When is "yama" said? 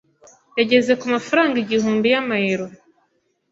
2.13-2.35